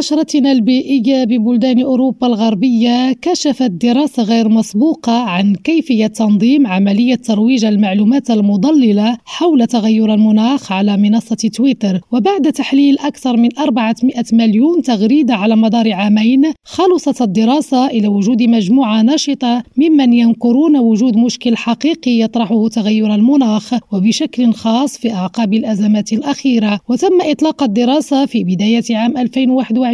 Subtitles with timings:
[0.00, 8.30] نشرتنا البيئية ببلدان أوروبا الغربية كشفت دراسة غير مسبوقة عن كيفية تنظيم عملية ترويج المعلومات
[8.30, 12.00] المضللة حول تغير المناخ على منصة تويتر.
[12.12, 19.02] وبعد تحليل أكثر من 400 مليون تغريدة على مدار عامين خلصت الدراسة إلى وجود مجموعة
[19.02, 26.80] نشطة ممن ينكرون وجود مشكل حقيقي يطرحه تغير المناخ وبشكل خاص في أعقاب الأزمات الأخيرة.
[26.88, 29.89] وتم إطلاق الدراسة في بداية عام 2021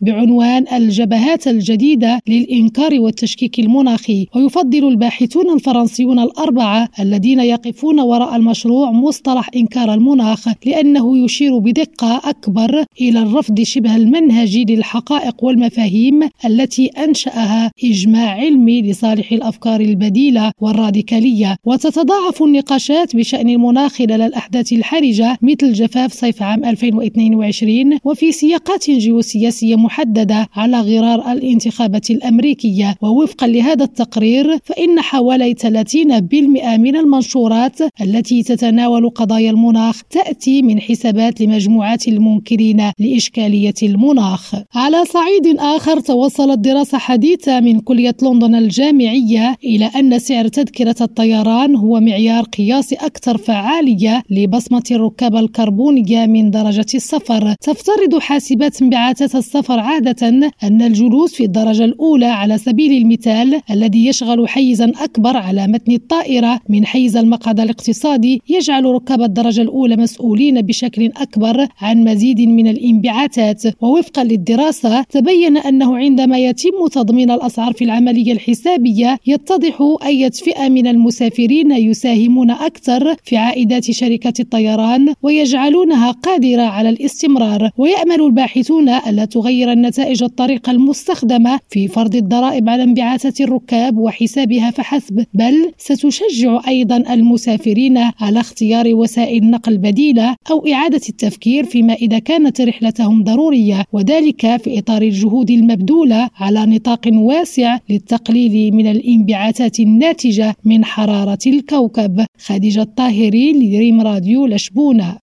[0.00, 4.26] بعنوان الجبهات الجديدة للإنكار والتشكيك المناخي.
[4.36, 12.84] ويفضل الباحثون الفرنسيون الأربعة الذين يقفون وراء المشروع مصطلح إنكار المناخ لأنه يشير بدقة أكبر
[13.00, 21.56] إلى الرفض شبه المنهجي للحقائق والمفاهيم التي أنشأها إجماع علمي لصالح الأفكار البديلة والراديكالية.
[21.64, 28.88] وتتضاعف النقاشات بشأن المناخ خلال الأحداث الحرجة مثل جفاف صيف عام 2022 وفي سياقات
[29.18, 32.94] جيوسياسية محددة على غرار الانتخابات الأمريكية.
[33.02, 41.40] ووفقا لهذا التقرير فإن حوالي 30% من المنشورات التي تتناول قضايا المناخ تأتي من حسابات
[41.40, 44.54] لمجموعات المنكرين لإشكالية المناخ.
[44.74, 51.76] على صعيد آخر توصلت دراسة حديثة من كلية لندن الجامعية إلى أن سعر تذكرة الطيران
[51.76, 59.78] هو معيار قياسي أكثر فعالية لبصمة الركاب الكربونية من درجة السفر تفترض حاسبات انبعاثات السفر
[59.80, 60.28] عادة
[60.62, 66.60] أن الجلوس في الدرجة الأولى على سبيل المثال الذي يشغل حيزا أكبر على متن الطائرة
[66.68, 73.62] من حيز المقعد الاقتصادي يجعل ركاب الدرجة الأولى مسؤولين بشكل أكبر عن مزيد من الانبعاثات.
[73.82, 80.86] ووفقا للدراسة تبين أنه عندما يتم تضمين الأسعار في العملية الحسابية يتضح أية فئة من
[80.86, 87.70] المسافرين يساهمون أكثر في عائدات شركة الطيران ويجعلونها قادرة على الاستمرار.
[87.78, 95.24] ويأمل الباحثون ألا تغير النتائج الطريقة المستخدمة في فرض الضرائب على انبعاثات الركاب وحسابها فحسب
[95.34, 102.60] بل ستشجع أيضا المسافرين على اختيار وسائل نقل بديلة أو إعادة التفكير فيما إذا كانت
[102.60, 110.84] رحلتهم ضرورية وذلك في إطار الجهود المبذولة على نطاق واسع للتقليل من الانبعاثات الناتجة من
[110.84, 112.24] حرارة الكوكب.
[112.38, 115.18] خديجة الطاهري لريم راديو لشبونة.